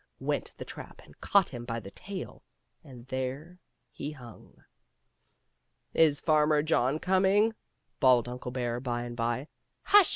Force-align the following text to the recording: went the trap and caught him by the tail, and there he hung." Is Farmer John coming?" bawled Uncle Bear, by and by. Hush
went 0.19 0.51
the 0.57 0.65
trap 0.65 0.99
and 1.05 1.21
caught 1.21 1.49
him 1.49 1.63
by 1.63 1.79
the 1.79 1.91
tail, 1.91 2.43
and 2.83 3.05
there 3.05 3.59
he 3.91 4.11
hung." 4.13 4.63
Is 5.93 6.19
Farmer 6.19 6.63
John 6.63 6.97
coming?" 6.97 7.53
bawled 7.99 8.27
Uncle 8.27 8.49
Bear, 8.49 8.79
by 8.79 9.03
and 9.03 9.15
by. 9.15 9.47
Hush 9.83 10.09